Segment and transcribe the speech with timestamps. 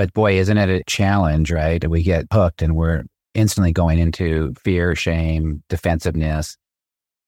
[0.00, 1.86] But boy, isn't it a challenge, right?
[1.86, 3.04] We get hooked and we're
[3.34, 6.56] instantly going into fear, shame, defensiveness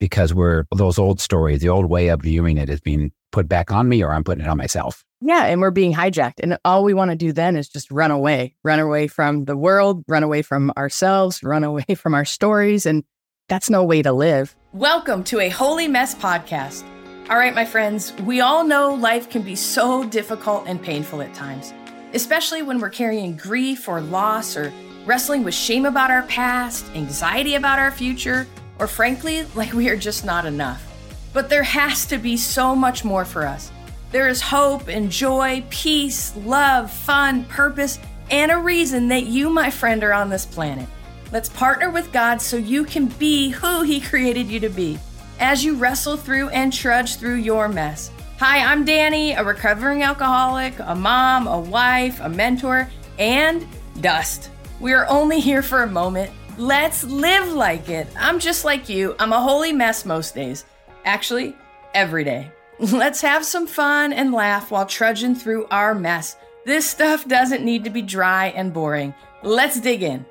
[0.01, 3.71] because we're those old stories, the old way of viewing it is being put back
[3.71, 5.05] on me or I'm putting it on myself.
[5.21, 5.45] Yeah.
[5.45, 6.41] And we're being hijacked.
[6.43, 9.55] And all we want to do then is just run away, run away from the
[9.55, 12.87] world, run away from ourselves, run away from our stories.
[12.87, 13.05] And
[13.51, 14.57] that's no way to live.
[14.73, 16.89] Welcome to a Holy Mess podcast.
[17.29, 21.35] All right, my friends, we all know life can be so difficult and painful at
[21.35, 21.75] times,
[22.13, 24.73] especially when we're carrying grief or loss or
[25.07, 28.47] wrestling with shame about our past, anxiety about our future,
[28.79, 30.87] or frankly, like we are just not enough.
[31.33, 33.73] But there has to be so much more for us.
[34.11, 37.99] There is hope and joy, peace, love, fun, purpose,
[38.31, 40.89] and a reason that you, my friend, are on this planet.
[41.33, 44.99] Let's partner with God so you can be who He created you to be
[45.41, 48.11] as you wrestle through and trudge through your mess.
[48.45, 53.65] Hi, I'm Dani, a recovering alcoholic, a mom, a wife, a mentor, and
[54.01, 54.51] dust.
[54.81, 56.33] We are only here for a moment.
[56.59, 58.09] Let's live like it.
[58.19, 59.15] I'm just like you.
[59.21, 60.65] I'm a holy mess most days.
[61.05, 61.55] Actually,
[61.95, 62.51] every day.
[62.81, 66.35] Let's have some fun and laugh while trudging through our mess.
[66.65, 69.15] This stuff doesn't need to be dry and boring.
[69.45, 70.27] Let's dig in.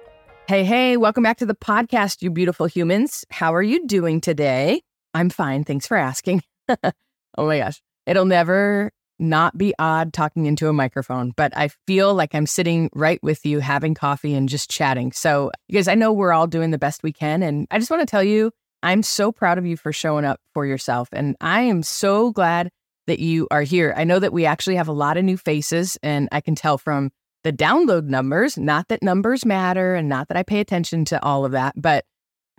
[0.49, 3.23] Hey, hey, welcome back to the podcast, you beautiful humans.
[3.29, 4.81] How are you doing today?
[5.13, 5.63] I'm fine.
[5.63, 6.43] Thanks for asking.
[6.83, 6.91] oh
[7.37, 7.81] my gosh.
[8.11, 12.89] It'll never not be odd talking into a microphone, but I feel like I'm sitting
[12.91, 15.13] right with you having coffee and just chatting.
[15.13, 17.41] So, guys, I know we're all doing the best we can.
[17.41, 18.51] And I just want to tell you,
[18.83, 21.07] I'm so proud of you for showing up for yourself.
[21.13, 22.69] And I am so glad
[23.07, 23.93] that you are here.
[23.95, 26.77] I know that we actually have a lot of new faces, and I can tell
[26.77, 27.11] from
[27.45, 31.45] the download numbers, not that numbers matter and not that I pay attention to all
[31.45, 32.03] of that, but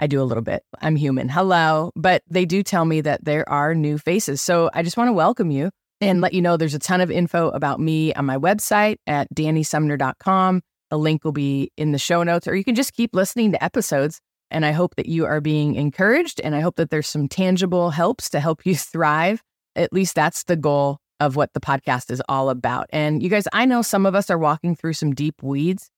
[0.03, 0.65] I do a little bit.
[0.81, 1.29] I'm human.
[1.29, 1.93] Hello.
[1.95, 4.43] But they do tell me that there are new faces.
[4.43, 7.09] So I just want to welcome you and let you know there's a ton of
[7.09, 10.61] info about me on my website at danisumner.com.
[10.91, 13.63] A link will be in the show notes, or you can just keep listening to
[13.63, 14.21] episodes.
[14.51, 16.41] And I hope that you are being encouraged.
[16.41, 19.41] And I hope that there's some tangible helps to help you thrive.
[19.77, 22.89] At least that's the goal of what the podcast is all about.
[22.91, 25.89] And you guys, I know some of us are walking through some deep weeds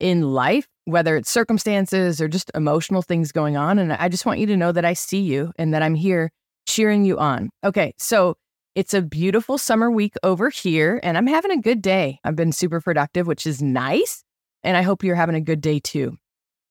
[0.00, 3.78] in life, whether it's circumstances or just emotional things going on.
[3.78, 6.30] And I just want you to know that I see you and that I'm here
[6.66, 7.50] cheering you on.
[7.64, 8.36] Okay, so
[8.74, 12.18] it's a beautiful summer week over here, and I'm having a good day.
[12.24, 14.24] I've been super productive, which is nice.
[14.64, 16.16] And I hope you're having a good day too.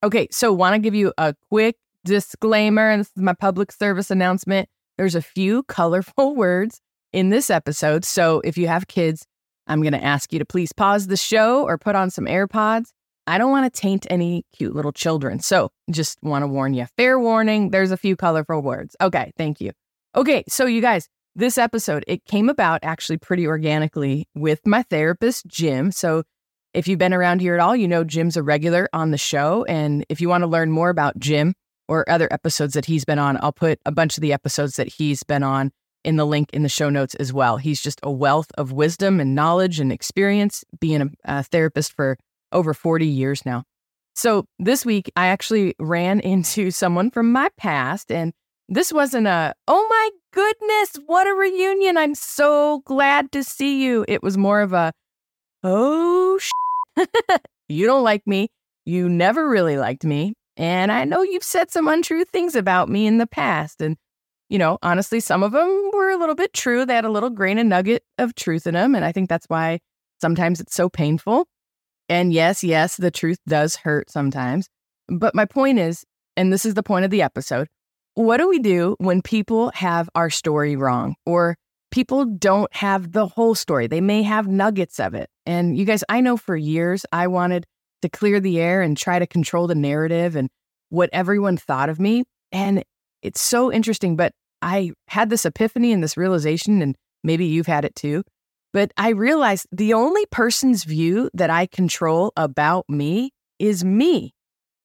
[0.04, 4.10] Okay, so want to give you a quick disclaimer, and this is my public service
[4.10, 4.68] announcement.
[4.98, 6.82] There's a few colorful words
[7.14, 8.06] in this episode.
[8.06, 9.26] So if you have kids,
[9.68, 12.92] I'm going to ask you to please pause the show or put on some AirPods
[13.28, 15.40] I don't want to taint any cute little children.
[15.40, 16.86] So just want to warn you.
[16.98, 18.96] Fair warning, there's a few colorful words.
[19.02, 19.72] Okay, thank you.
[20.16, 25.48] Okay, so you guys, this episode, it came about actually pretty organically with my therapist,
[25.48, 25.92] Jim.
[25.92, 26.24] So
[26.74, 29.66] if you've been around here at all, you know Jim's a regular on the show.
[29.66, 31.54] And if you want to learn more about Jim
[31.88, 34.88] or other episodes that he's been on, I'll put a bunch of the episodes that
[34.88, 35.72] he's been on
[36.04, 37.58] in the link in the show notes as well.
[37.58, 42.18] He's just a wealth of wisdom and knowledge and experience being a, a therapist for
[42.52, 43.64] over 40 years now.
[44.14, 48.34] So this week, I actually ran into someone from my past, and
[48.70, 51.98] this wasn't a, oh my goodness, what a reunion.
[51.98, 54.06] I'm so glad to see you.
[54.08, 54.94] It was more of a,
[55.64, 56.40] oh,
[57.70, 58.50] you don't like me.
[58.86, 60.34] You never really liked me.
[60.58, 63.82] And I know you've said some untrue things about me in the past.
[63.82, 63.98] And,
[64.50, 66.86] you know, honestly, some of them were a little bit true.
[66.86, 68.96] They had a little grain of nugget of truth in them.
[68.96, 69.80] And I think that's why
[70.20, 71.48] sometimes it's so painful.
[72.12, 74.68] And yes, yes, the truth does hurt sometimes.
[75.08, 76.04] But my point is,
[76.36, 77.70] and this is the point of the episode,
[78.16, 81.56] what do we do when people have our story wrong or
[81.90, 83.88] people don't have the whole story?
[83.88, 85.30] They may have nuggets of it.
[85.46, 87.66] And you guys, I know for years I wanted
[88.02, 90.50] to clear the air and try to control the narrative and
[90.90, 92.26] what everyone thought of me.
[92.52, 92.84] And
[93.22, 94.18] it's so interesting.
[94.18, 98.24] But I had this epiphany and this realization, and maybe you've had it too,
[98.74, 104.34] but I realized the only person's view that I control about me is me.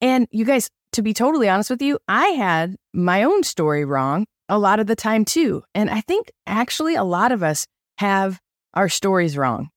[0.00, 4.26] And you guys, to be totally honest with you, I had my own story wrong
[4.48, 5.62] a lot of the time too.
[5.74, 7.66] And I think actually a lot of us
[7.98, 8.40] have
[8.74, 9.70] our stories wrong.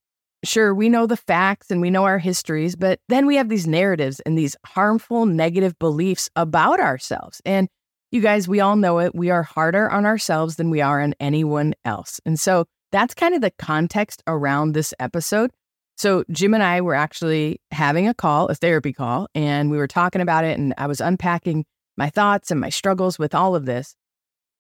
[0.44, 3.68] Sure, we know the facts and we know our histories, but then we have these
[3.68, 7.42] narratives and these harmful negative beliefs about ourselves.
[7.46, 7.68] And
[8.12, 9.14] you guys, we all know it.
[9.14, 12.22] We are harder on ourselves than we are on anyone else.
[12.26, 15.52] And so that's kind of the context around this episode.
[15.98, 19.88] So, Jim and I were actually having a call, a therapy call, and we were
[19.88, 20.58] talking about it.
[20.58, 21.66] And I was unpacking
[21.98, 23.96] my thoughts and my struggles with all of this.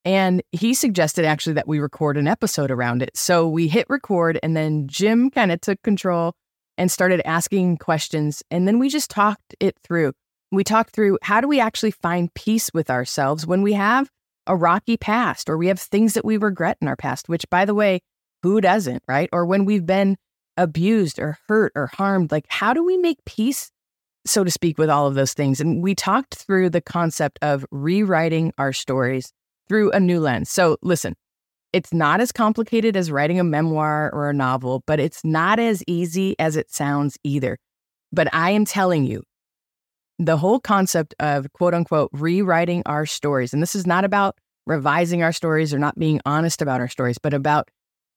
[0.04, 3.16] And he suggested actually that we record an episode around it.
[3.16, 6.34] So we hit record, and then Jim kind of took control
[6.78, 8.44] and started asking questions.
[8.52, 10.14] And then we just talked it through.
[10.52, 14.10] We talked through how do we actually find peace with ourselves when we have
[14.48, 17.66] a rocky past or we have things that we regret in our past, which, by
[17.66, 18.02] the way,
[18.44, 19.30] who doesn't, right?
[19.32, 20.18] Or when we've been
[20.58, 23.72] abused or hurt or harmed, like how do we make peace,
[24.26, 25.60] so to speak, with all of those things?
[25.60, 29.32] And we talked through the concept of rewriting our stories
[29.68, 30.50] through a new lens.
[30.50, 31.16] So, listen,
[31.72, 35.84] it's not as complicated as writing a memoir or a novel, but it's not as
[35.88, 37.58] easy as it sounds either.
[38.12, 39.24] But I am telling you,
[40.18, 45.24] the whole concept of quote unquote rewriting our stories, and this is not about revising
[45.24, 47.70] our stories or not being honest about our stories, but about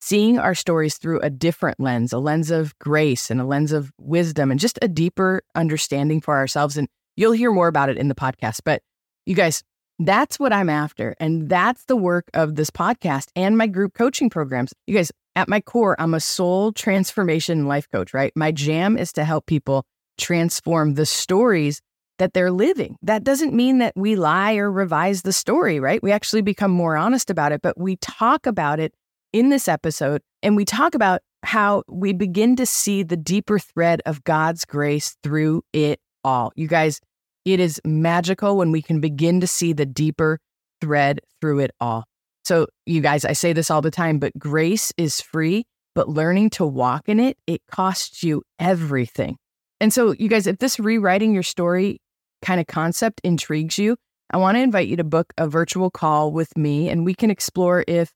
[0.02, 3.92] seeing our stories through a different lens, a lens of grace and a lens of
[3.98, 6.76] wisdom and just a deeper understanding for ourselves.
[6.76, 8.62] And you'll hear more about it in the podcast.
[8.64, 8.82] But
[9.26, 9.62] you guys,
[10.00, 11.14] that's what I'm after.
[11.20, 14.74] And that's the work of this podcast and my group coaching programs.
[14.88, 18.32] You guys, at my core, I'm a soul transformation life coach, right?
[18.34, 19.84] My jam is to help people
[20.18, 21.80] transform the stories
[22.18, 22.96] that they're living.
[23.02, 26.02] That doesn't mean that we lie or revise the story, right?
[26.02, 28.92] We actually become more honest about it, but we talk about it
[29.32, 34.00] in this episode and we talk about how we begin to see the deeper thread
[34.06, 36.52] of God's grace through it all.
[36.54, 37.00] You guys,
[37.44, 40.38] it is magical when we can begin to see the deeper
[40.80, 42.04] thread through it all.
[42.44, 45.64] So, you guys, I say this all the time, but grace is free,
[45.94, 49.36] but learning to walk in it, it costs you everything.
[49.80, 52.00] And so, you guys, if this rewriting your story
[52.42, 53.96] kind of concept intrigues you,
[54.30, 57.30] I want to invite you to book a virtual call with me and we can
[57.30, 58.12] explore if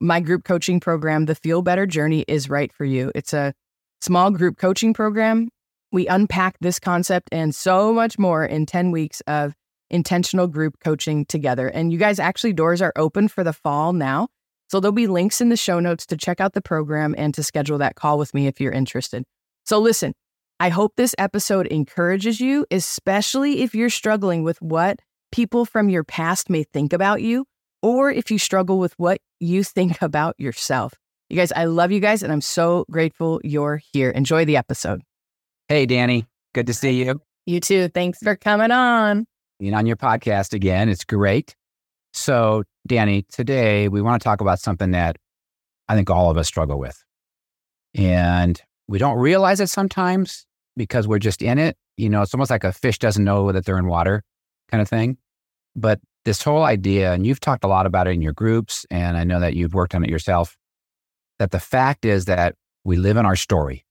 [0.00, 3.12] my group coaching program, the Feel Better Journey, is right for you.
[3.14, 3.52] It's a
[4.00, 5.50] small group coaching program
[5.92, 9.54] we unpack this concept and so much more in 10 weeks of
[9.90, 11.68] intentional group coaching together.
[11.68, 14.28] And you guys, actually, doors are open for the fall now.
[14.68, 17.42] So there'll be links in the show notes to check out the program and to
[17.42, 19.24] schedule that call with me if you're interested.
[19.66, 20.14] So listen,
[20.60, 25.00] I hope this episode encourages you, especially if you're struggling with what
[25.32, 27.46] people from your past may think about you,
[27.82, 30.94] or if you struggle with what you think about yourself.
[31.28, 34.10] You guys, I love you guys, and I'm so grateful you're here.
[34.10, 35.02] Enjoy the episode.
[35.68, 36.26] Hey, Dani.
[36.54, 37.20] Good to see you.
[37.46, 37.88] You too.
[37.88, 39.26] Thanks for coming on.
[39.60, 40.88] Being on your podcast again.
[40.88, 41.54] It's great.
[42.12, 45.16] So, Dani, today we want to talk about something that
[45.88, 47.00] I think all of us struggle with.
[47.94, 50.46] And we don't realize it sometimes
[50.76, 51.76] because we're just in it.
[51.96, 54.22] You know, it's almost like a fish doesn't know that they're in water
[54.70, 55.18] kind of thing.
[55.76, 59.16] But this whole idea, and you've talked a lot about it in your groups, and
[59.16, 60.56] I know that you've worked on it yourself,
[61.38, 63.84] that the fact is that we live in our story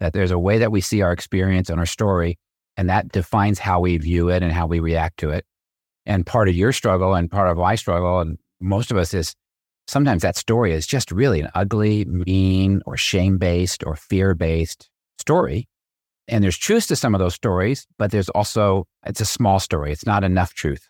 [0.00, 2.38] that there's a way that we see our experience and our story,
[2.76, 5.44] and that defines how we view it and how we react to it.
[6.06, 9.34] And part of your struggle and part of my struggle, and most of us is
[9.86, 14.88] sometimes that story is just really an ugly, mean, or shame based or fear based
[15.18, 15.68] story.
[16.26, 19.92] And there's truth to some of those stories, but there's also, it's a small story.
[19.92, 20.88] It's not enough truth.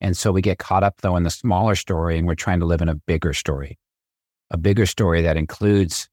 [0.00, 2.66] And so we get caught up, though, in the smaller story and we're trying to
[2.66, 3.78] live in a bigger story,
[4.50, 6.08] a bigger story that includes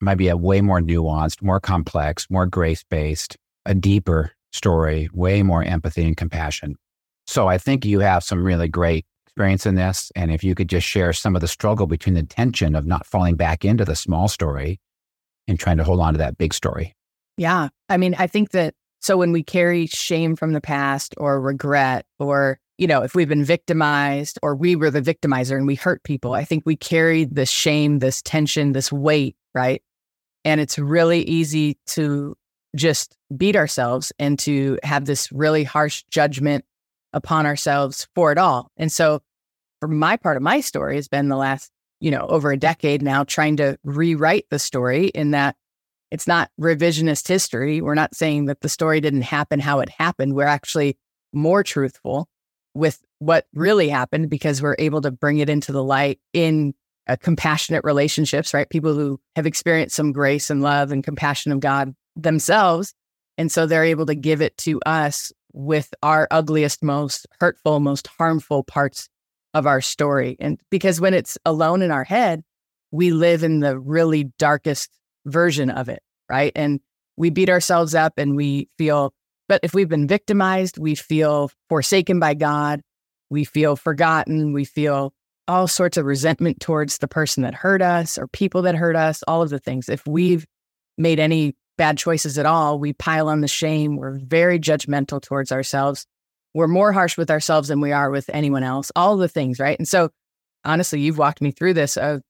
[0.00, 5.62] maybe a way more nuanced, more complex, more grace based, a deeper story, way more
[5.62, 6.76] empathy and compassion.
[7.26, 10.10] So I think you have some really great experience in this.
[10.16, 13.04] And if you could just share some of the struggle between the tension of not
[13.04, 14.80] falling back into the small story
[15.46, 16.94] and trying to hold on to that big story.
[17.36, 17.68] Yeah.
[17.88, 22.06] I mean, I think that so when we carry shame from the past or regret,
[22.18, 26.02] or, you know, if we've been victimized or we were the victimizer and we hurt
[26.02, 29.82] people, I think we carry this shame, this tension, this weight, right?
[30.44, 32.36] And it's really easy to
[32.74, 36.64] just beat ourselves and to have this really harsh judgment
[37.12, 38.70] upon ourselves for it all.
[38.76, 39.22] And so,
[39.80, 43.02] for my part of my story, has been the last, you know, over a decade
[43.02, 45.56] now trying to rewrite the story in that
[46.10, 47.80] it's not revisionist history.
[47.80, 50.34] We're not saying that the story didn't happen how it happened.
[50.34, 50.98] We're actually
[51.32, 52.28] more truthful
[52.76, 56.74] with what really happened because we're able to bring it into the light in
[57.08, 58.68] uh, compassionate relationships, right?
[58.68, 62.94] People who have experienced some grace and love and compassion of God themselves.
[63.38, 68.06] And so they're able to give it to us with our ugliest, most hurtful, most
[68.06, 69.08] harmful parts
[69.54, 70.36] of our story.
[70.38, 72.42] And because when it's alone in our head,
[72.90, 74.90] we live in the really darkest
[75.24, 76.52] version of it, right?
[76.54, 76.80] And
[77.16, 79.14] we beat ourselves up and we feel,
[79.48, 82.80] but if we've been victimized, we feel forsaken by God.
[83.30, 84.52] We feel forgotten.
[84.52, 85.12] We feel
[85.48, 89.22] all sorts of resentment towards the person that hurt us or people that hurt us,
[89.28, 89.88] all of the things.
[89.88, 90.46] If we've
[90.98, 93.96] made any bad choices at all, we pile on the shame.
[93.96, 96.06] We're very judgmental towards ourselves.
[96.54, 99.78] We're more harsh with ourselves than we are with anyone else, all the things, right?
[99.78, 100.10] And so,
[100.64, 101.96] honestly, you've walked me through this.
[101.96, 102.22] Of,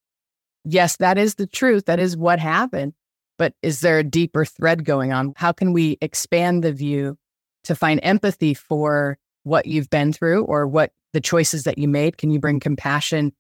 [0.64, 1.86] yes, that is the truth.
[1.86, 2.92] That is what happened.
[3.38, 5.34] But is there a deeper thread going on?
[5.36, 7.18] How can we expand the view
[7.64, 12.18] to find empathy for what you've been through or what the choices that you made?
[12.18, 13.32] Can you bring compassion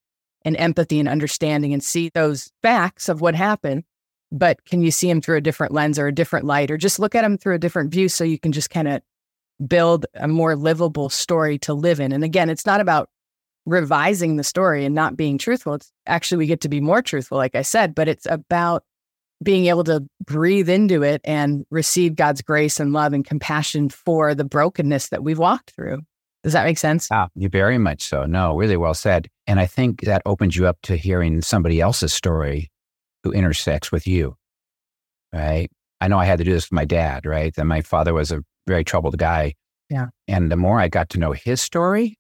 [0.44, 3.84] and empathy and understanding and see those facts of what happened?
[4.32, 6.98] But can you see them through a different lens or a different light or just
[6.98, 9.02] look at them through a different view so you can just kind of
[9.66, 12.12] build a more livable story to live in?
[12.12, 13.08] And again, it's not about
[13.66, 15.74] revising the story and not being truthful.
[15.74, 18.84] It's actually, we get to be more truthful, like I said, but it's about
[19.42, 24.34] being able to breathe into it and receive God's grace and love and compassion for
[24.34, 26.00] the brokenness that we've walked through.
[26.42, 27.08] Does that make sense?
[27.10, 28.24] Ah, you very much so.
[28.24, 29.28] No, really well said.
[29.46, 32.70] And I think that opens you up to hearing somebody else's story
[33.24, 34.36] who intersects with you.
[35.32, 35.68] Right.
[36.00, 37.54] I know I had to do this with my dad, right?
[37.56, 39.54] That my father was a very troubled guy.
[39.90, 40.06] Yeah.
[40.28, 42.18] And the more I got to know his story,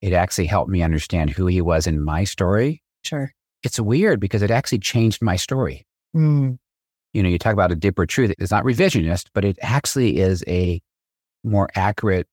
[0.00, 2.82] it actually helped me understand who he was in my story.
[3.04, 3.32] Sure.
[3.62, 5.86] It's weird because it actually changed my story.
[6.14, 6.58] Mm.
[7.12, 8.34] You know, you talk about a deeper truth.
[8.38, 10.80] It's not revisionist, but it actually is a
[11.44, 12.26] more accurate,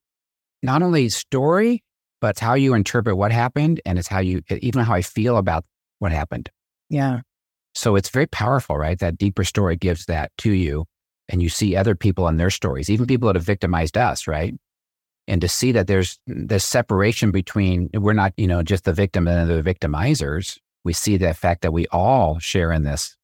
[0.64, 1.84] not only story,
[2.20, 5.38] but it's how you interpret what happened and it's how you, even how I feel
[5.38, 5.66] about
[6.00, 6.50] what happened.
[6.90, 7.22] Yeah.
[7.74, 9.00] So it's very powerful, right?
[9.00, 10.86] That deeper story gives that to you.
[11.30, 14.54] And you see other people and their stories, even people that have victimized us, right?
[15.28, 19.28] And to see that there's this separation between we're not, you know, just the victim
[19.28, 20.58] and the victimizers.
[20.84, 23.16] We see the fact that we all share in this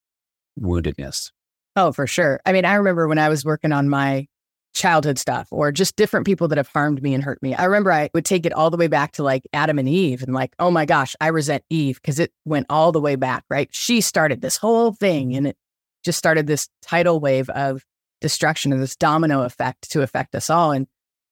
[0.60, 1.30] woundedness.
[1.76, 2.40] Oh, for sure.
[2.44, 4.26] I mean, I remember when I was working on my
[4.74, 7.54] childhood stuff or just different people that have harmed me and hurt me.
[7.54, 10.22] I remember I would take it all the way back to like Adam and Eve
[10.22, 13.44] and like, oh my gosh, I resent Eve because it went all the way back,
[13.50, 13.68] right?
[13.72, 15.56] She started this whole thing and it
[16.04, 17.84] just started this tidal wave of
[18.20, 20.72] destruction and this domino effect to affect us all.
[20.72, 20.86] And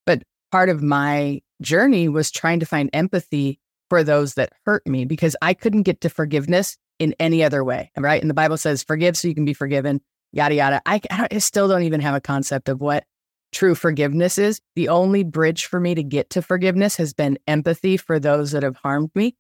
[0.07, 5.05] but part of my journey was trying to find empathy for those that hurt me
[5.05, 7.91] because I couldn't get to forgiveness in any other way.
[7.97, 8.21] Right.
[8.21, 10.01] And the Bible says, forgive so you can be forgiven,
[10.33, 10.83] yada, yada.
[10.87, 13.05] I, I still don't even have a concept of what
[13.53, 14.61] true forgiveness is.
[14.75, 18.63] The only bridge for me to get to forgiveness has been empathy for those that
[18.63, 19.37] have harmed me.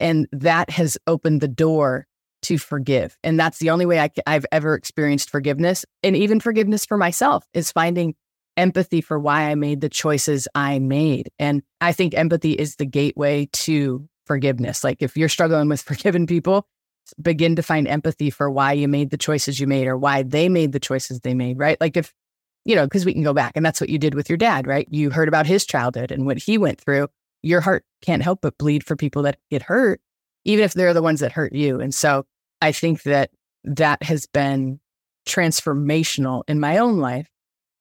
[0.00, 2.06] And that has opened the door
[2.42, 3.16] to forgive.
[3.24, 5.84] And that's the only way I, I've ever experienced forgiveness.
[6.02, 8.14] And even forgiveness for myself is finding
[8.56, 11.30] empathy for why I made the choices I made.
[11.38, 14.84] And I think empathy is the gateway to forgiveness.
[14.84, 16.66] Like if you're struggling with forgiving people,
[17.20, 20.48] begin to find empathy for why you made the choices you made or why they
[20.48, 21.80] made the choices they made, right?
[21.80, 22.12] Like if,
[22.64, 24.66] you know, because we can go back and that's what you did with your dad,
[24.66, 24.86] right?
[24.90, 27.08] You heard about his childhood and what he went through.
[27.42, 30.00] Your heart can't help but bleed for people that get hurt,
[30.44, 31.80] even if they're the ones that hurt you.
[31.80, 32.24] And so
[32.60, 33.30] I think that
[33.64, 34.80] that has been
[35.26, 37.28] transformational in my own life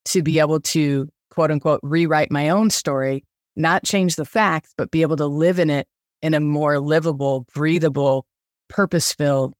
[0.06, 0.42] to be mm.
[0.42, 3.24] able to quote unquote rewrite my own story,
[3.56, 5.88] not change the facts, but be able to live in it
[6.22, 8.26] in a more livable, breathable,
[8.68, 9.54] purpose filled,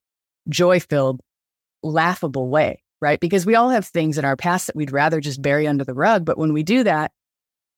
[0.50, 1.22] joy filled,
[1.84, 3.20] laughable way, right?
[3.20, 5.94] Because we all have things in our past that we'd rather just bury under the
[5.94, 6.26] rug.
[6.26, 7.12] But when we do that,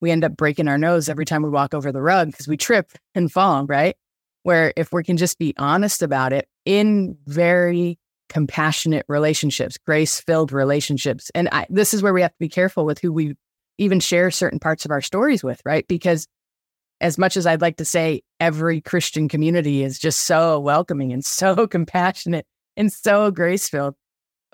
[0.01, 2.57] we end up breaking our nose every time we walk over the rug because we
[2.57, 3.95] trip and fall, right?
[4.43, 10.51] Where if we can just be honest about it in very compassionate relationships, grace filled
[10.51, 11.31] relationships.
[11.35, 13.35] And I, this is where we have to be careful with who we
[13.77, 15.87] even share certain parts of our stories with, right?
[15.87, 16.27] Because
[17.01, 21.23] as much as I'd like to say every Christian community is just so welcoming and
[21.39, 22.45] so compassionate
[22.77, 23.95] and so grace filled,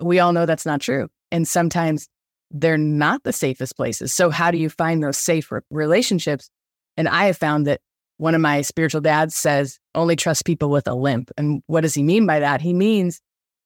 [0.00, 1.08] we all know that's not true.
[1.30, 2.08] And sometimes
[2.50, 4.12] they're not the safest places.
[4.14, 6.48] So, how do you find those safe relationships?
[6.96, 7.80] And I have found that
[8.18, 11.30] one of my spiritual dads says, only trust people with a limp.
[11.36, 12.62] And what does he mean by that?
[12.62, 13.20] He means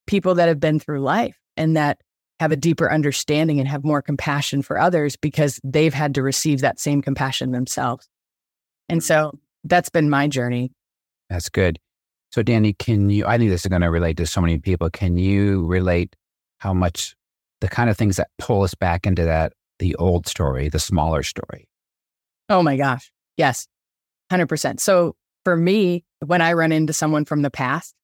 [0.07, 2.01] people that have been through life and that
[2.41, 6.63] have a deeper understanding and have more compassion for others because they've had to receive
[6.63, 8.09] that same compassion themselves.
[8.91, 10.73] And so that's been my journey.
[11.29, 11.79] That's good.
[12.33, 13.27] So, Dani, can you?
[13.27, 14.89] I think this is going to relate to so many people.
[14.91, 16.15] Can you relate
[16.59, 17.17] how much
[17.61, 21.23] the kind of things that pull us back into that, the old story, the smaller
[21.23, 21.69] story?
[22.49, 23.11] Oh my gosh.
[23.37, 23.67] Yes,
[24.31, 24.81] 100%.
[24.81, 27.95] So, for me, when I run into someone from the past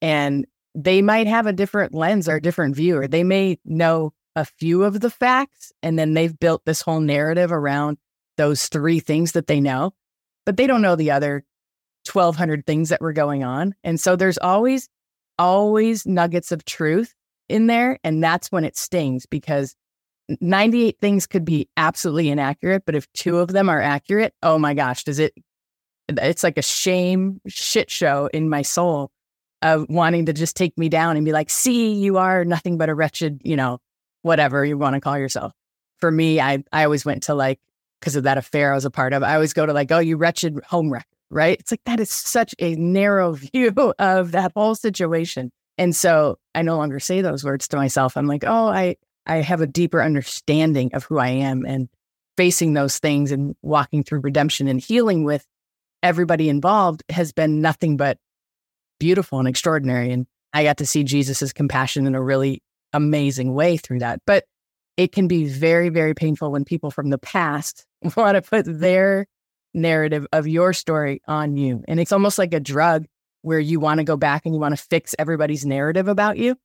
[0.00, 4.12] and they might have a different lens or a different view, or they may know
[4.34, 7.98] a few of the facts and then they've built this whole narrative around
[8.36, 9.92] those three things that they know
[10.48, 11.44] but they don't know the other
[12.10, 13.74] 1200 things that were going on.
[13.84, 14.88] And so there's always,
[15.38, 17.12] always nuggets of truth
[17.50, 17.98] in there.
[18.02, 19.76] And that's when it stings because
[20.40, 22.84] 98 things could be absolutely inaccurate.
[22.86, 25.34] But if two of them are accurate, oh my gosh, does it,
[26.08, 29.10] it's like a shame shit show in my soul
[29.60, 32.88] of wanting to just take me down and be like, see, you are nothing but
[32.88, 33.80] a wretched, you know,
[34.22, 35.52] whatever you want to call yourself.
[35.98, 37.60] For me, I, I always went to like
[38.00, 39.22] because of that affair I was a part of.
[39.22, 41.58] I always go to like, oh, you wretched home wrecker, right?
[41.58, 45.50] It's like that is such a narrow view of that whole situation.
[45.76, 48.16] And so I no longer say those words to myself.
[48.16, 51.88] I'm like, oh, I, I have a deeper understanding of who I am and
[52.36, 55.46] facing those things and walking through redemption and healing with
[56.02, 58.18] everybody involved has been nothing but
[58.98, 60.10] beautiful and extraordinary.
[60.12, 62.62] And I got to see Jesus's compassion in a really
[62.92, 64.20] amazing way through that.
[64.26, 64.44] But
[64.96, 67.86] it can be very, very painful when people from the past
[68.16, 69.26] want to put their
[69.74, 71.84] narrative of your story on you.
[71.88, 73.06] And it's almost like a drug
[73.42, 76.56] where you want to go back and you want to fix everybody's narrative about you.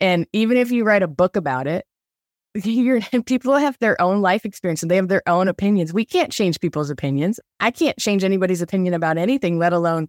[0.00, 1.86] And even if you write a book about it,
[3.26, 5.92] people have their own life experience and they have their own opinions.
[5.92, 7.38] We can't change people's opinions.
[7.60, 10.08] I can't change anybody's opinion about anything, let alone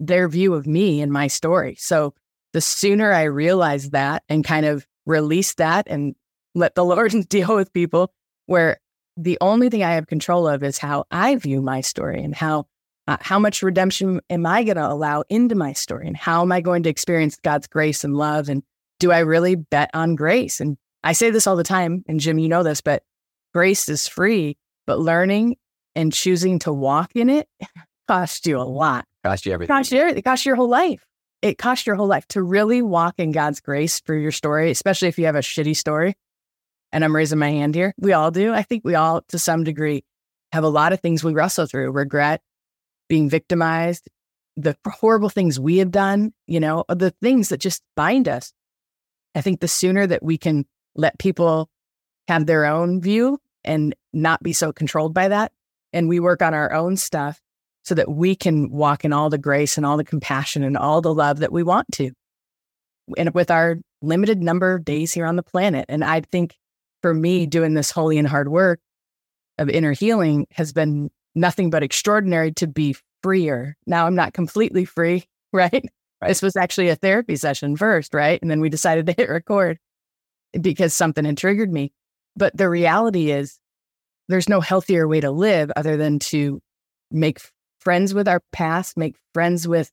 [0.00, 1.76] their view of me and my story.
[1.78, 2.14] So
[2.52, 6.14] the sooner I realize that and kind of release that and
[6.54, 8.12] let the Lord deal with people
[8.46, 8.78] where
[9.16, 12.66] the only thing I have control of is how I view my story and how
[13.08, 16.50] uh, how much redemption am I going to allow into my story and how am
[16.50, 18.62] I going to experience God's grace and love and
[18.98, 20.60] do I really bet on grace?
[20.60, 23.04] And I say this all the time and Jim you know this but
[23.54, 25.56] grace is free but learning
[25.94, 27.48] and choosing to walk in it
[28.08, 29.04] costs you a lot.
[29.24, 29.74] Cost you everything.
[29.74, 30.18] Cost you everything.
[30.18, 31.04] It costs your whole life.
[31.42, 35.08] It costs your whole life to really walk in God's grace for your story, especially
[35.08, 36.16] if you have a shitty story
[36.96, 37.92] and I'm raising my hand here.
[37.98, 38.54] We all do.
[38.54, 40.02] I think we all, to some degree,
[40.52, 42.40] have a lot of things we wrestle through regret,
[43.06, 44.08] being victimized,
[44.56, 48.54] the horrible things we have done, you know, the things that just bind us.
[49.34, 51.68] I think the sooner that we can let people
[52.28, 55.52] have their own view and not be so controlled by that,
[55.92, 57.42] and we work on our own stuff
[57.84, 61.02] so that we can walk in all the grace and all the compassion and all
[61.02, 62.12] the love that we want to.
[63.18, 65.84] And with our limited number of days here on the planet.
[65.90, 66.56] And I think
[67.06, 68.80] for me, doing this holy and hard work
[69.58, 73.76] of inner healing has been nothing but extraordinary to be freer.
[73.86, 75.22] Now I'm not completely free,
[75.52, 75.84] right?
[76.26, 78.42] This was actually a therapy session first, right?
[78.42, 79.78] And then we decided to hit record
[80.60, 81.92] because something had triggered me.
[82.34, 83.56] But the reality is,
[84.26, 86.60] there's no healthier way to live other than to
[87.12, 87.38] make
[87.78, 89.92] friends with our past, make friends with,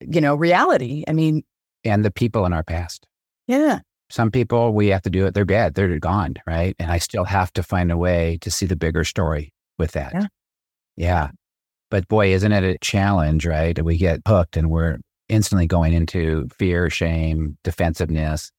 [0.00, 1.02] you know, reality.
[1.08, 1.42] I mean,
[1.82, 3.04] and the people in our past.
[3.48, 3.80] Yeah.
[4.12, 5.32] Some people, we have to do it.
[5.32, 5.72] They're dead.
[5.72, 6.34] They're gone.
[6.46, 6.76] Right.
[6.78, 10.12] And I still have to find a way to see the bigger story with that.
[10.12, 10.26] Yeah.
[10.96, 11.30] Yeah.
[11.90, 13.82] But boy, isn't it a challenge, right?
[13.82, 14.98] We get hooked and we're
[15.30, 18.52] instantly going into fear, shame, defensiveness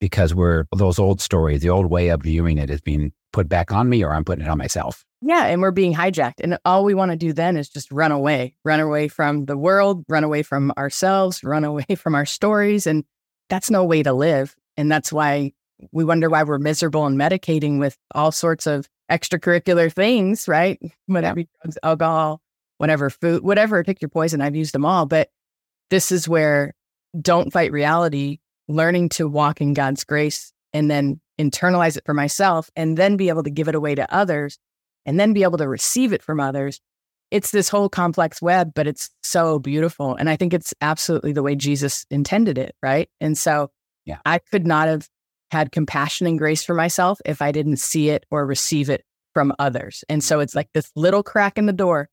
[0.00, 3.70] because we're those old stories, the old way of viewing it is being put back
[3.70, 5.04] on me or I'm putting it on myself.
[5.22, 5.46] Yeah.
[5.46, 6.40] And we're being hijacked.
[6.42, 9.56] And all we want to do then is just run away, run away from the
[9.56, 12.88] world, run away from ourselves, run away from our stories.
[12.88, 13.04] And
[13.48, 14.56] that's no way to live.
[14.80, 15.52] And that's why
[15.92, 20.80] we wonder why we're miserable and medicating with all sorts of extracurricular things, right?
[21.04, 22.40] Whatever drugs, alcohol,
[22.78, 24.40] whatever food, whatever, pick your poison.
[24.40, 25.04] I've used them all.
[25.04, 25.28] But
[25.90, 26.72] this is where
[27.20, 28.38] don't fight reality,
[28.68, 33.28] learning to walk in God's grace and then internalize it for myself and then be
[33.28, 34.58] able to give it away to others
[35.04, 36.80] and then be able to receive it from others.
[37.30, 40.14] It's this whole complex web, but it's so beautiful.
[40.14, 43.10] And I think it's absolutely the way Jesus intended it, right?
[43.20, 43.70] And so
[44.10, 44.18] yeah.
[44.24, 45.08] I could not have
[45.50, 49.52] had compassion and grace for myself if I didn't see it or receive it from
[49.58, 50.04] others.
[50.08, 52.08] And so it's like this little crack in the door.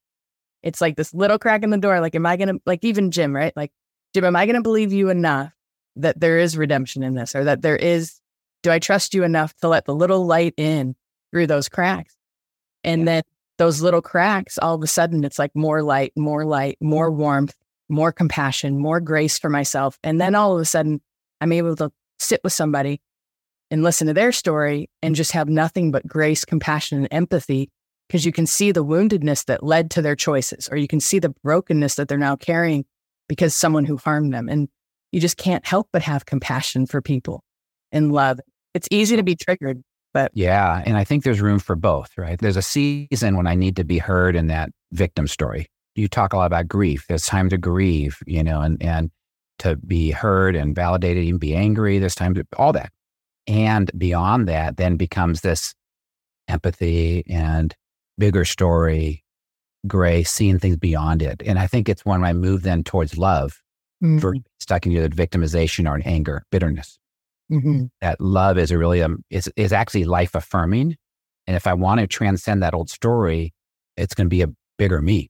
[0.64, 2.00] It's like this little crack in the door.
[2.00, 3.54] Like, am I going to, like, even Jim, right?
[3.56, 3.72] Like,
[4.14, 5.52] Jim, am I going to believe you enough
[5.96, 8.20] that there is redemption in this or that there is,
[8.64, 10.96] do I trust you enough to let the little light in
[11.32, 12.16] through those cracks?
[12.84, 13.06] And yeah.
[13.06, 13.24] then
[13.58, 17.56] those little cracks, all of a sudden, it's like more light, more light, more warmth,
[17.90, 19.98] more compassion, more grace for myself.
[20.04, 21.02] And then all of a sudden,
[21.42, 23.02] I'm able to sit with somebody
[23.70, 27.70] and listen to their story and just have nothing but grace, compassion, and empathy
[28.08, 31.20] because you can see the woundedness that led to their choices, or you can see
[31.20, 32.86] the brokenness that they're now carrying
[33.28, 34.48] because someone who harmed them.
[34.48, 34.70] And
[35.12, 37.44] you just can't help but have compassion for people
[37.92, 38.40] and love.
[38.74, 39.82] It's easy to be triggered,
[40.14, 40.84] but yeah.
[40.86, 42.40] And I think there's room for both, right?
[42.40, 45.68] There's a season when I need to be heard in that victim story.
[45.96, 47.06] You talk a lot about grief.
[47.08, 49.10] There's time to grieve, you know, and, and
[49.60, 52.00] to be heard and validated, even be angry.
[52.00, 52.92] There's time all that.
[53.48, 55.74] And beyond that, then becomes this
[56.48, 57.74] empathy and
[58.18, 59.24] bigger story,
[59.88, 61.42] grace, seeing things beyond it.
[61.46, 63.62] And I think it's when I move then towards love
[64.04, 64.20] mm-hmm.
[64.20, 67.00] for stuck in either victimization or anger, bitterness.
[67.52, 67.86] Mm-hmm.
[68.02, 70.98] That love is a really um, is is actually life affirming.
[71.46, 73.54] And if I want to transcend that old story,
[73.96, 75.30] it's going to be a bigger me.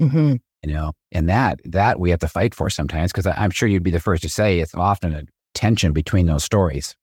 [0.00, 3.68] Mm-hmm you know and that that we have to fight for sometimes because i'm sure
[3.68, 5.22] you'd be the first to say it's often a
[5.54, 6.94] tension between those stories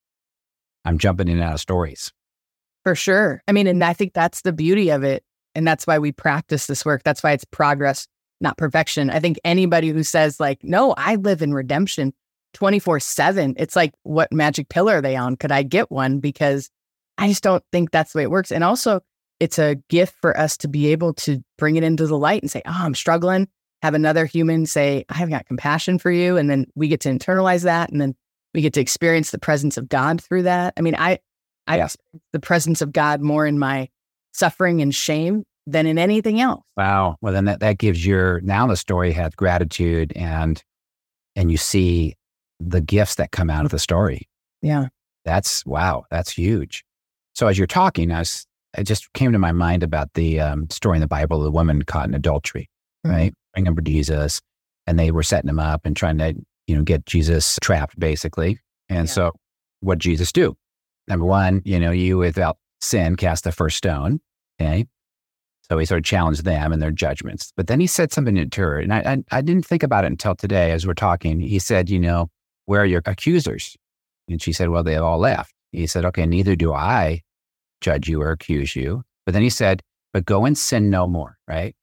[0.86, 2.12] i'm jumping in and out of stories
[2.84, 5.24] for sure i mean and i think that's the beauty of it
[5.56, 8.08] and that's why we practice this work that's why it's progress
[8.41, 12.13] not perfection i think anybody who says like no i live in redemption
[12.54, 13.56] 24 7.
[13.58, 15.36] It's like, what magic pill are they on?
[15.36, 16.19] Could I get one?
[16.19, 16.69] Because
[17.17, 18.52] I just don't think that's the way it works.
[18.52, 19.02] And also,
[19.39, 22.52] it's a gift for us to be able to bring it into the light and
[22.52, 23.47] say, oh, I'm struggling.
[23.82, 26.36] Have another human say, I have got compassion for you.
[26.36, 27.89] And then we get to internalize that.
[27.89, 28.15] And then
[28.54, 30.73] we get to experience the presence of God through that.
[30.75, 31.19] I mean, I,
[31.67, 31.95] I yes.
[32.34, 33.88] the presence of God more in my
[34.34, 36.63] suffering and shame than in anything else.
[36.75, 37.17] Wow.
[37.21, 40.62] Well, then that, that gives your, now the story has gratitude and,
[41.36, 42.15] and you see
[42.60, 44.28] the gifts that come out of the story.
[44.62, 44.88] Yeah.
[45.23, 46.84] That's, wow, that's huge.
[47.36, 48.45] So as you're talking, I was,
[48.78, 51.52] it just came to my mind about the um, story in the Bible, of the
[51.52, 52.70] woman caught in adultery,
[53.06, 53.16] mm-hmm.
[53.16, 53.34] right?
[53.54, 54.42] Bring him for Jesus.
[54.88, 56.34] And they were setting him up and trying to,
[56.68, 58.60] you know, get Jesus trapped basically.
[58.90, 59.14] And yeah.
[59.14, 59.32] so
[59.82, 60.56] what Jesus do?
[61.08, 64.20] Number one, you know, you without sin cast the first stone.
[64.60, 64.88] Okay.
[65.70, 67.54] So he sort of challenged them and their judgments.
[67.56, 70.08] But then he said something to her, and I, I, I didn't think about it
[70.08, 71.40] until today as we're talking.
[71.40, 72.32] He said, you know,
[72.66, 73.78] where are your accusers?
[74.28, 75.54] And she said, well, they have all left.
[75.72, 77.22] He said, okay, neither do I
[77.82, 79.04] judge you or accuse you.
[79.26, 79.82] But then he said,
[80.13, 81.76] but go and sin no more, right?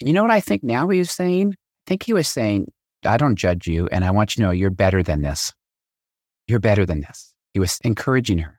[0.00, 1.52] You know what I think now he was saying?
[1.52, 2.72] I think he was saying,
[3.04, 5.52] I don't judge you, and I want you to know you're better than this.
[6.46, 7.32] You're better than this.
[7.54, 8.58] He was encouraging her.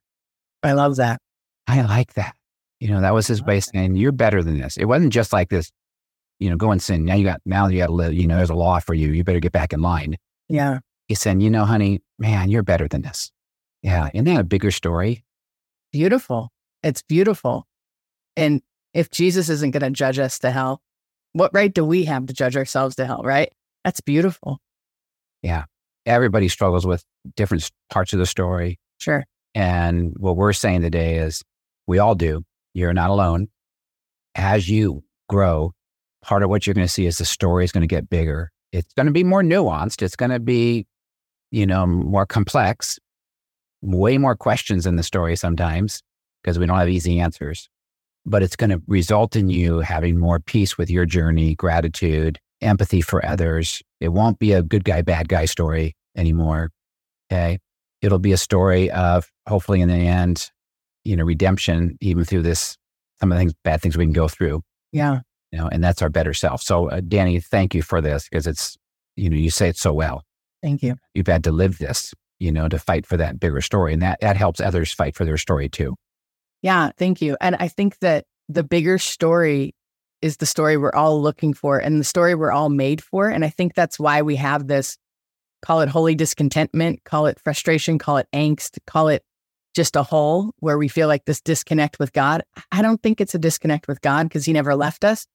[0.64, 1.20] I love that.
[1.68, 2.36] I like that.
[2.80, 4.78] You know, that was his way of saying, you're better than this.
[4.78, 5.72] It wasn't just like this,
[6.40, 7.06] you know, go and sin.
[7.06, 9.12] Now you got, now you got to live, you know, there's a law for you.
[9.12, 10.18] You better get back in line.
[10.48, 10.80] Yeah.
[11.08, 13.32] He said, you know, honey, man, you're better than this.
[13.82, 14.10] Yeah.
[14.14, 15.24] Isn't that a bigger story?
[15.92, 16.52] Beautiful.
[16.84, 17.68] It's beautiful.
[18.36, 18.62] And
[18.94, 20.82] if Jesus isn't going to judge us to hell,
[21.34, 23.52] what right do we have to judge ourselves to hell, right?
[23.84, 24.60] That's beautiful.
[25.42, 25.66] Yeah.
[26.06, 27.04] Everybody struggles with
[27.36, 28.80] different parts of the story.
[29.00, 29.26] Sure.
[29.54, 31.44] And what we're saying today is
[31.88, 32.44] we all do.
[32.74, 33.48] You're not alone.
[34.36, 35.74] As you grow,
[36.22, 38.52] part of what you're going to see is the story is going to get bigger.
[38.72, 40.02] It's going to be more nuanced.
[40.02, 40.88] It's going to be,
[41.52, 43.00] you know, more complex,
[43.82, 46.02] way more questions in the story sometimes
[46.44, 47.70] because we don't have easy answers.
[48.26, 53.02] But it's going to result in you having more peace with your journey, gratitude, empathy
[53.02, 53.82] for others.
[54.00, 56.72] It won't be a good guy, bad guy story anymore.
[57.32, 57.60] Okay.
[58.02, 60.50] It'll be a story of hopefully in the end,
[61.04, 62.78] you know, redemption, even through this,
[63.20, 64.62] some of the things, bad things we can go through.
[64.92, 65.22] Yeah.
[65.52, 66.62] You know, and that's our better self.
[66.62, 68.78] So, uh, Dani, thank you for this because it's,
[69.16, 70.24] you know, you say it so well.
[70.62, 70.96] Thank you.
[71.14, 73.94] You've had to live this, you know, to fight for that bigger story.
[73.94, 75.96] And that, that helps others fight for their story too.
[76.62, 76.92] Yeah.
[76.98, 77.38] Thank you.
[77.40, 79.76] And I think that the bigger story
[80.22, 83.30] is the story we're all looking for and the story we're all made for.
[83.30, 84.98] And I think that's why we have this
[85.62, 89.24] call it holy discontentment, call it frustration, call it angst, call it
[89.76, 92.44] just a hole where we feel like this disconnect with God.
[92.72, 95.28] I don't think it's a disconnect with God because he never left us.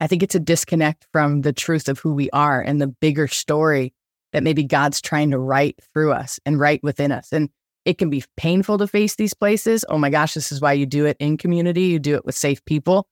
[0.00, 3.28] I think it's a disconnect from the truth of who we are and the bigger
[3.28, 3.94] story
[4.32, 7.32] that maybe God's trying to write through us and write within us.
[7.32, 7.48] And
[7.86, 9.84] it can be painful to face these places.
[9.88, 11.82] Oh my gosh, this is why you do it in community.
[11.82, 13.08] You do it with safe people.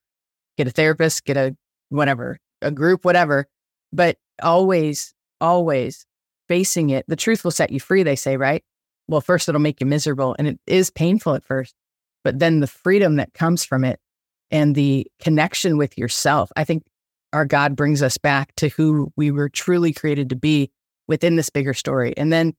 [0.57, 1.55] Get a therapist, get a
[1.89, 3.47] whatever, a group, whatever.
[3.93, 6.05] But always, always
[6.49, 8.63] facing it, the truth will set you free, they say, right?
[9.07, 11.73] Well, first it'll make you miserable and it is painful at first,
[12.25, 13.99] but then the freedom that comes from it
[14.51, 16.51] and the connection with yourself.
[16.57, 16.83] I think
[17.31, 20.69] our God brings us back to who we were truly created to be
[21.07, 22.13] within this bigger story.
[22.17, 22.55] And then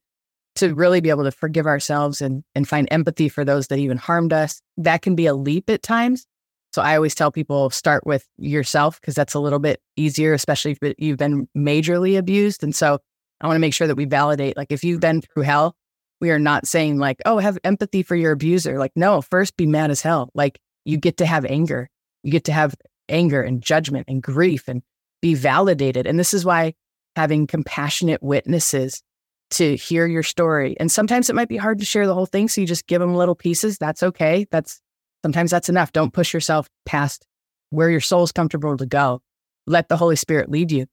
[0.56, 3.96] to really be able to forgive ourselves and, and find empathy for those that even
[3.96, 4.60] harmed us.
[4.76, 6.26] That can be a leap at times.
[6.72, 10.76] So I always tell people start with yourself because that's a little bit easier, especially
[10.78, 12.62] if you've been majorly abused.
[12.62, 12.98] And so
[13.40, 15.74] I want to make sure that we validate, like, if you've been through hell,
[16.20, 18.78] we are not saying, like, oh, have empathy for your abuser.
[18.78, 20.30] Like, no, first be mad as hell.
[20.34, 21.88] Like, you get to have anger.
[22.22, 22.74] You get to have
[23.08, 24.82] anger and judgment and grief and
[25.22, 26.06] be validated.
[26.06, 26.74] And this is why
[27.14, 29.02] having compassionate witnesses
[29.50, 30.76] to hear your story.
[30.80, 32.48] And sometimes it might be hard to share the whole thing.
[32.48, 33.78] So you just give them little pieces.
[33.78, 34.46] That's okay.
[34.50, 34.80] That's
[35.24, 35.92] sometimes that's enough.
[35.92, 37.26] Don't push yourself past
[37.70, 39.20] where your soul's comfortable to go.
[39.66, 40.86] Let the Holy Spirit lead you.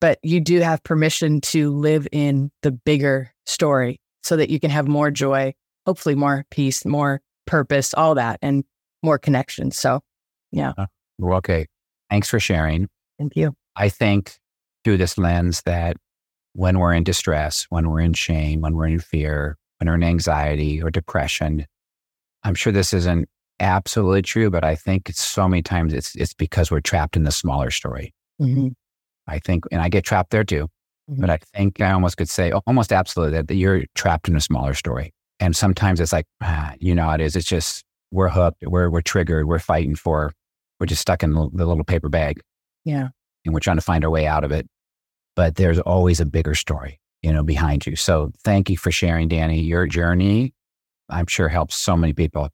[0.00, 4.70] But you do have permission to live in the bigger story so that you can
[4.70, 5.54] have more joy,
[5.86, 8.64] hopefully more peace, more purpose, all that, and
[9.02, 9.70] more connection.
[9.70, 10.00] So,
[10.52, 10.72] yeah.
[10.78, 10.86] Uh,
[11.22, 11.66] okay.
[12.10, 12.88] Thanks for sharing.
[13.18, 13.54] Thank you.
[13.74, 14.38] I think
[14.84, 15.96] through this lens that
[16.58, 20.02] when we're in distress, when we're in shame, when we're in fear, when we're in
[20.02, 21.64] anxiety or depression.
[22.42, 23.28] I'm sure this isn't
[23.60, 27.30] absolutely true, but I think so many times it's it's because we're trapped in the
[27.30, 28.12] smaller story.
[28.42, 28.70] Mm-hmm.
[29.28, 30.66] I think, and I get trapped there too.
[31.08, 31.20] Mm-hmm.
[31.20, 34.40] But I think I almost could say almost absolutely that, that you're trapped in a
[34.40, 35.14] smaller story.
[35.38, 37.36] And sometimes it's like, ah, you know it is.
[37.36, 40.32] It's just we're hooked, we're we're triggered, we're fighting for,
[40.80, 42.40] we're just stuck in the, the little paper bag.
[42.84, 43.10] Yeah.
[43.44, 44.66] And we're trying to find our way out of it
[45.38, 46.98] but there's always a bigger story.
[47.22, 47.94] you know, behind you.
[47.94, 49.64] So thank you for sharing, Dani.
[49.64, 50.52] Your journey,
[51.08, 52.48] I'm sure helps so many people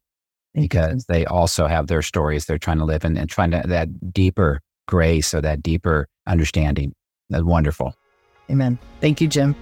[0.53, 4.13] because they also have their stories they're trying to live in and trying to that
[4.13, 6.93] deeper grace or that deeper understanding.
[7.31, 7.95] That's wonderful.
[8.51, 8.77] Amen.
[9.01, 9.55] Thank you, Jim.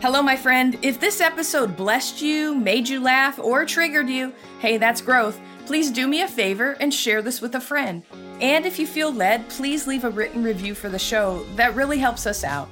[0.00, 0.78] Hello, my friend.
[0.80, 5.38] If this episode blessed you, made you laugh, or triggered you, hey, that's growth.
[5.66, 8.02] Please do me a favor and share this with a friend.
[8.40, 11.44] And if you feel led, please leave a written review for the show.
[11.56, 12.68] That really helps us out.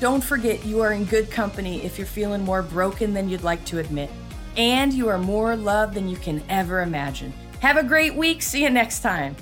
[0.00, 3.64] Don't forget, you are in good company if you're feeling more broken than you'd like
[3.66, 4.10] to admit.
[4.56, 7.32] And you are more loved than you can ever imagine.
[7.60, 8.42] Have a great week.
[8.42, 9.34] See you next time.